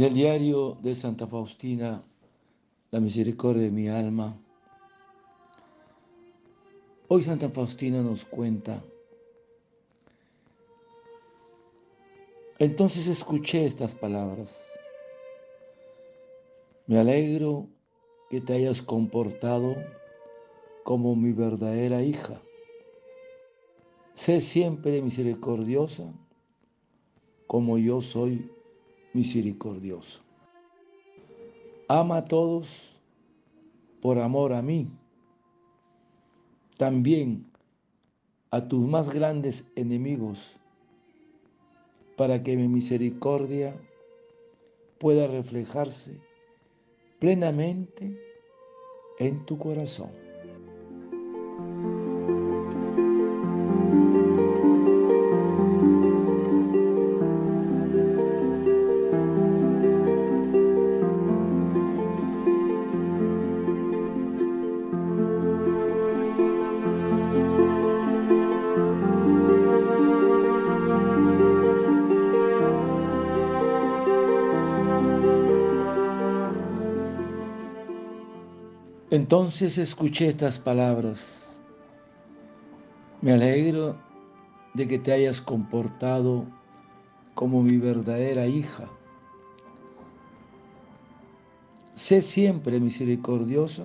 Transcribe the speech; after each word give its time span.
Del 0.00 0.14
diario 0.14 0.78
de 0.80 0.94
Santa 0.94 1.26
Faustina, 1.26 2.02
la 2.90 3.00
misericordia 3.00 3.64
de 3.64 3.70
mi 3.70 3.86
alma. 3.86 4.34
Hoy 7.08 7.20
Santa 7.22 7.50
Faustina 7.50 8.00
nos 8.00 8.24
cuenta, 8.24 8.82
entonces 12.58 13.08
escuché 13.08 13.66
estas 13.66 13.94
palabras. 13.94 14.66
Me 16.86 16.98
alegro 16.98 17.68
que 18.30 18.40
te 18.40 18.54
hayas 18.54 18.80
comportado 18.80 19.76
como 20.82 21.14
mi 21.14 21.32
verdadera 21.32 22.00
hija. 22.00 22.40
Sé 24.14 24.40
siempre 24.40 25.02
misericordiosa 25.02 26.10
como 27.46 27.76
yo 27.76 28.00
soy 28.00 28.50
misericordioso. 29.12 30.20
Ama 31.88 32.18
a 32.18 32.24
todos 32.24 33.00
por 34.00 34.18
amor 34.18 34.52
a 34.52 34.62
mí. 34.62 34.88
También 36.76 37.50
a 38.50 38.66
tus 38.66 38.86
más 38.88 39.12
grandes 39.12 39.66
enemigos, 39.76 40.56
para 42.16 42.42
que 42.42 42.56
mi 42.56 42.68
misericordia 42.68 43.74
pueda 44.98 45.26
reflejarse 45.26 46.20
plenamente 47.18 48.18
en 49.18 49.44
tu 49.46 49.58
corazón. 49.58 50.29
Entonces 79.10 79.76
escuché 79.76 80.28
estas 80.28 80.60
palabras. 80.60 81.60
Me 83.22 83.32
alegro 83.32 83.96
de 84.74 84.86
que 84.86 85.00
te 85.00 85.12
hayas 85.12 85.40
comportado 85.40 86.46
como 87.34 87.60
mi 87.60 87.76
verdadera 87.76 88.46
hija. 88.46 88.88
Sé 91.94 92.22
siempre 92.22 92.78
misericordioso 92.78 93.84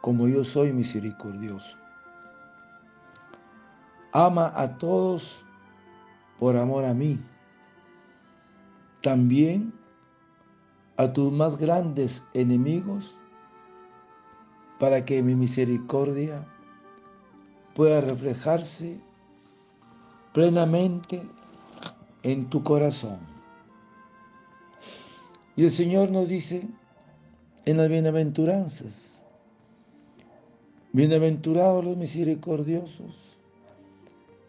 como 0.00 0.26
yo 0.26 0.42
soy 0.42 0.72
misericordioso. 0.72 1.76
Ama 4.12 4.52
a 4.54 4.78
todos 4.78 5.44
por 6.38 6.56
amor 6.56 6.86
a 6.86 6.94
mí. 6.94 7.20
También 9.02 9.70
a 10.96 11.12
tus 11.12 11.30
más 11.30 11.58
grandes 11.58 12.26
enemigos 12.32 13.14
para 14.82 15.04
que 15.04 15.22
mi 15.22 15.36
misericordia 15.36 16.44
pueda 17.72 18.00
reflejarse 18.00 18.98
plenamente 20.32 21.22
en 22.24 22.50
tu 22.50 22.64
corazón. 22.64 23.20
Y 25.54 25.62
el 25.66 25.70
Señor 25.70 26.10
nos 26.10 26.28
dice 26.28 26.66
en 27.64 27.76
las 27.76 27.88
bienaventuranzas, 27.88 29.22
bienaventurados 30.92 31.84
los 31.84 31.96
misericordiosos, 31.96 33.38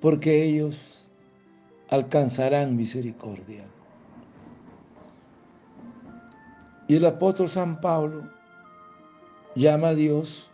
porque 0.00 0.42
ellos 0.42 1.08
alcanzarán 1.88 2.74
misericordia. 2.74 3.64
Y 6.88 6.96
el 6.96 7.06
apóstol 7.06 7.48
San 7.48 7.80
Pablo 7.80 8.35
llama 9.56 9.88
a 9.88 9.94
Dios 9.94 10.50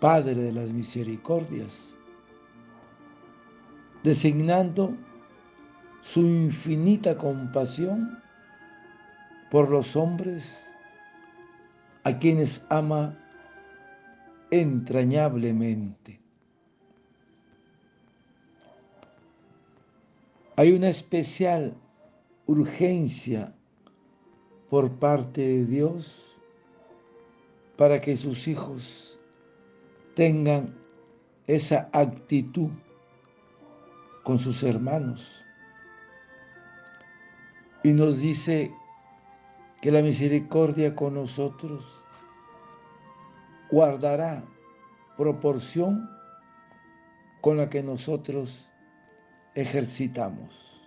Padre 0.00 0.34
de 0.34 0.52
las 0.52 0.72
Misericordias, 0.72 1.94
designando 4.02 4.94
su 6.02 6.20
infinita 6.20 7.16
compasión 7.16 8.20
por 9.50 9.70
los 9.70 9.96
hombres 9.96 10.68
a 12.04 12.18
quienes 12.18 12.64
ama 12.68 13.16
entrañablemente. 14.50 16.20
Hay 20.56 20.72
una 20.72 20.88
especial 20.88 21.74
urgencia 22.46 23.54
por 24.70 24.90
parte 24.98 25.40
de 25.40 25.66
Dios 25.66 26.35
para 27.76 28.00
que 28.00 28.16
sus 28.16 28.48
hijos 28.48 29.18
tengan 30.14 30.74
esa 31.46 31.88
actitud 31.92 32.70
con 34.24 34.38
sus 34.38 34.62
hermanos. 34.62 35.44
Y 37.82 37.92
nos 37.92 38.20
dice 38.20 38.72
que 39.80 39.92
la 39.92 40.02
misericordia 40.02 40.96
con 40.96 41.14
nosotros 41.14 42.02
guardará 43.70 44.42
proporción 45.16 46.10
con 47.40 47.58
la 47.58 47.68
que 47.68 47.82
nosotros 47.82 48.68
ejercitamos. 49.54 50.80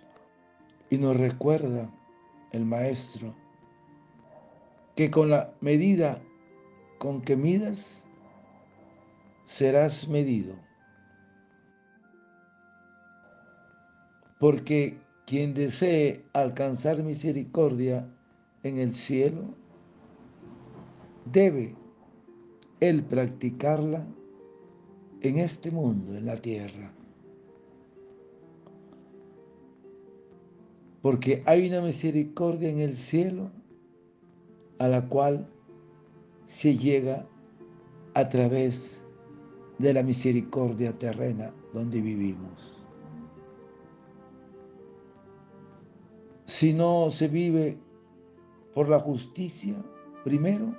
Y 0.90 0.98
nos 0.98 1.16
recuerda 1.16 1.88
el 2.52 2.64
Maestro 2.64 3.32
que 4.96 5.10
con 5.10 5.30
la 5.30 5.54
medida 5.60 6.20
con 7.00 7.22
que 7.22 7.34
midas, 7.34 8.04
serás 9.46 10.06
medido. 10.06 10.54
Porque 14.38 14.98
quien 15.26 15.54
desee 15.54 16.26
alcanzar 16.34 17.02
misericordia 17.02 18.06
en 18.64 18.76
el 18.76 18.94
cielo, 18.94 19.54
debe 21.24 21.74
él 22.80 23.02
practicarla 23.02 24.06
en 25.22 25.38
este 25.38 25.70
mundo, 25.70 26.14
en 26.14 26.26
la 26.26 26.36
tierra. 26.36 26.92
Porque 31.00 31.42
hay 31.46 31.66
una 31.66 31.80
misericordia 31.80 32.68
en 32.68 32.80
el 32.80 32.94
cielo 32.94 33.50
a 34.78 34.86
la 34.86 35.08
cual 35.08 35.48
se 36.50 36.76
llega 36.76 37.24
a 38.14 38.28
través 38.28 39.06
de 39.78 39.94
la 39.94 40.02
misericordia 40.02 40.92
terrena 40.98 41.54
donde 41.72 42.00
vivimos. 42.00 42.76
Si 46.46 46.72
no 46.72 47.08
se 47.08 47.28
vive 47.28 47.78
por 48.74 48.88
la 48.88 48.98
justicia, 48.98 49.76
primero, 50.24 50.74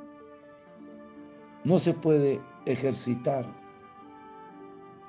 no 1.63 1.79
se 1.79 1.93
puede 1.93 2.41
ejercitar 2.65 3.45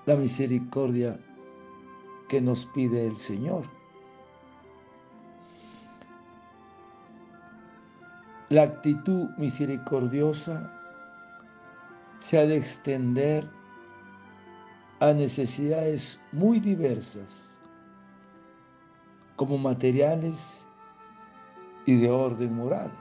la 0.06 0.14
misericordia 0.14 1.18
que 2.28 2.40
nos 2.40 2.66
pide 2.66 3.08
el 3.08 3.16
Señor. 3.16 3.64
La 8.52 8.64
actitud 8.64 9.30
misericordiosa 9.38 10.70
se 12.18 12.38
ha 12.38 12.44
de 12.44 12.58
extender 12.58 13.48
a 15.00 15.14
necesidades 15.14 16.20
muy 16.32 16.60
diversas, 16.60 17.50
como 19.36 19.56
materiales 19.56 20.68
y 21.86 21.96
de 21.96 22.10
orden 22.10 22.54
moral. 22.54 22.92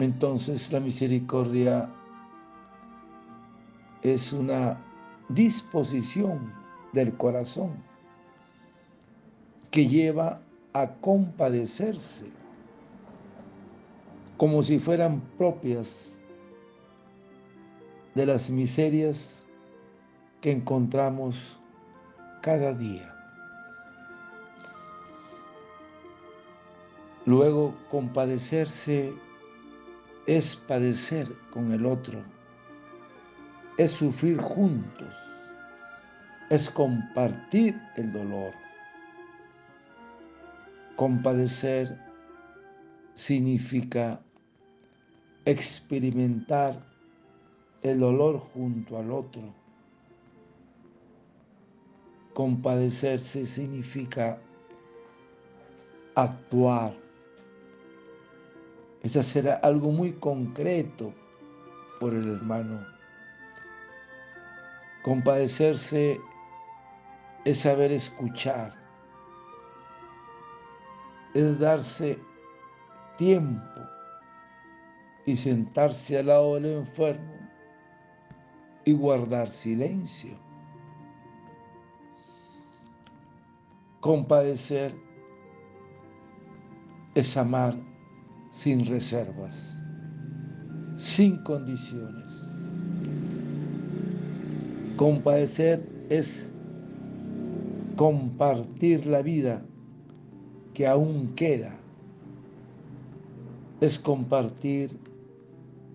Entonces 0.00 0.72
la 0.72 0.80
misericordia 0.80 1.88
es 4.02 4.32
una 4.32 4.82
disposición 5.28 6.52
del 6.92 7.16
corazón 7.16 7.70
que 9.70 9.86
lleva 9.86 10.40
a 10.76 10.92
compadecerse, 11.00 12.26
como 14.36 14.62
si 14.62 14.78
fueran 14.78 15.22
propias 15.38 16.20
de 18.14 18.26
las 18.26 18.50
miserias 18.50 19.46
que 20.42 20.50
encontramos 20.50 21.58
cada 22.42 22.74
día. 22.74 23.10
Luego, 27.24 27.74
compadecerse 27.90 29.14
es 30.26 30.56
padecer 30.56 31.26
con 31.54 31.72
el 31.72 31.86
otro, 31.86 32.22
es 33.78 33.92
sufrir 33.92 34.38
juntos, 34.38 35.16
es 36.50 36.68
compartir 36.68 37.80
el 37.96 38.12
dolor. 38.12 38.65
Compadecer 40.96 41.98
significa 43.14 44.20
experimentar 45.44 46.80
el 47.82 48.00
dolor 48.00 48.38
junto 48.38 48.98
al 48.98 49.10
otro. 49.10 49.42
Compadecerse 52.34 53.46
significa 53.46 54.38
actuar. 56.14 56.94
Es 59.02 59.16
hacer 59.16 59.48
algo 59.62 59.90
muy 59.92 60.12
concreto 60.14 61.14
por 62.00 62.14
el 62.14 62.26
hermano. 62.26 62.84
Compadecerse 65.02 66.18
es 67.44 67.58
saber 67.60 67.92
escuchar, 67.92 68.74
es 71.36 71.58
darse 71.58 72.18
tiempo 73.18 73.80
y 75.26 75.36
sentarse 75.36 76.18
al 76.18 76.28
lado 76.28 76.54
del 76.54 76.78
enfermo 76.78 77.34
y 78.86 78.92
guardar 78.94 79.50
silencio. 79.50 80.30
Compadecer 84.00 84.94
es 87.14 87.36
amar 87.36 87.76
sin 88.50 88.86
reservas, 88.86 89.78
sin 90.96 91.42
condiciones. 91.42 92.32
Compadecer 94.96 95.86
es 96.08 96.50
compartir 97.96 99.06
la 99.06 99.20
vida 99.20 99.62
que 100.76 100.86
aún 100.86 101.34
queda. 101.34 101.74
Es 103.80 103.98
compartir 103.98 104.90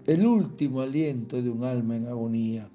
el 0.07 0.25
último 0.25 0.81
aliento 0.81 1.39
de 1.39 1.51
un 1.51 1.63
alma 1.63 1.97
en 1.97 2.07
agonía. 2.07 2.67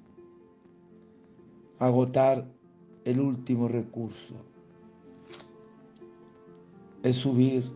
Agotar 1.79 2.45
el 3.03 3.19
último 3.19 3.67
recurso. 3.67 4.35
Es 7.03 7.17
subir 7.17 7.69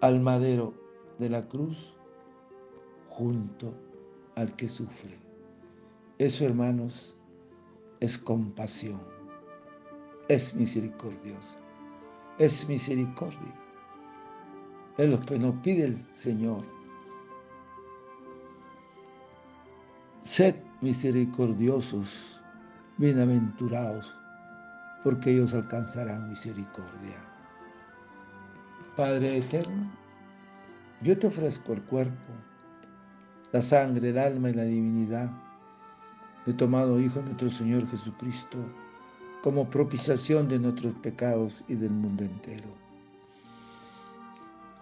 al 0.00 0.20
madero 0.20 0.72
de 1.18 1.28
la 1.28 1.46
cruz 1.46 1.92
junto 3.10 3.74
al 4.36 4.56
que 4.56 4.70
sufre. 4.70 5.18
Eso, 6.16 6.46
hermanos, 6.46 7.14
es 8.00 8.16
compasión 8.16 9.00
es 10.30 10.54
misericordiosa, 10.54 11.58
es 12.40 12.66
misericordia. 12.66 13.54
Es 14.96 15.10
lo 15.10 15.20
que 15.20 15.38
nos 15.38 15.54
pide 15.56 15.84
el 15.84 15.96
Señor. 16.10 16.64
Sed 20.22 20.54
misericordiosos, 20.80 22.40
bienaventurados, 22.96 24.16
porque 25.04 25.32
ellos 25.32 25.52
alcanzarán 25.52 26.30
misericordia. 26.30 27.18
Padre 28.96 29.36
eterno, 29.36 29.90
yo 31.02 31.18
te 31.18 31.26
ofrezco 31.26 31.74
el 31.74 31.82
cuerpo, 31.82 32.32
la 33.52 33.60
sangre, 33.60 34.08
el 34.10 34.18
alma 34.18 34.48
y 34.48 34.54
la 34.54 34.64
divinidad 34.64 35.30
de 36.46 36.54
tomado 36.54 36.98
Hijo 36.98 37.20
nuestro 37.20 37.50
Señor 37.50 37.86
Jesucristo 37.90 38.58
como 39.42 39.70
propiciación 39.70 40.48
de 40.48 40.58
nuestros 40.58 40.94
pecados 40.94 41.64
y 41.68 41.74
del 41.74 41.90
mundo 41.90 42.24
entero. 42.24 42.68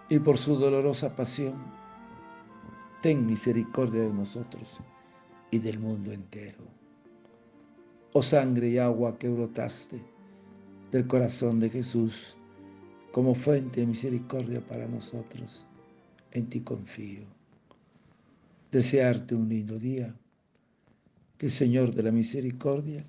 Y 0.09 0.19
por 0.19 0.39
su 0.39 0.57
dolorosa 0.57 1.15
pasión, 1.15 1.55
ten 3.03 3.27
misericordia 3.27 4.03
de 4.03 4.13
nosotros 4.13 4.79
y 5.51 5.59
del 5.59 5.79
mundo 5.79 6.13
entero. 6.13 6.65
Oh 8.13 8.23
sangre 8.23 8.71
y 8.71 8.79
agua 8.79 9.19
que 9.19 9.29
brotaste 9.29 10.03
del 10.91 11.07
corazón 11.07 11.61
de 11.61 11.71
Jesús 11.71 12.37
como 13.13 13.35
fuente 13.35 13.81
de 13.81 13.87
misericordia 13.87 14.61
para 14.61 14.87
nosotros, 14.87 15.67
en 16.33 16.49
ti 16.49 16.61
confío. 16.61 17.25
Desearte 18.73 19.35
un 19.35 19.49
lindo 19.49 19.79
día, 19.79 20.15
que 21.37 21.47
el 21.47 21.53
Señor 21.53 21.95
de 21.95 22.03
la 22.03 22.11
misericordia 22.11 23.05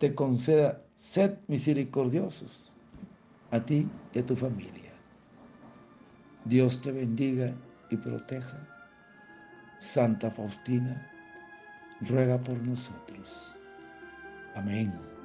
te 0.00 0.14
conceda 0.14 0.82
sed 0.96 1.36
misericordiosos 1.46 2.72
a 3.50 3.60
ti 3.60 3.86
y 4.14 4.18
a 4.18 4.24
tu 4.24 4.34
familia. 4.34 4.94
Dios 6.46 6.80
te 6.80 6.90
bendiga 6.90 7.52
y 7.90 7.96
proteja. 7.98 8.66
Santa 9.78 10.30
Faustina, 10.30 10.96
ruega 12.00 12.38
por 12.38 12.58
nosotros. 12.62 13.54
Amén. 14.54 15.19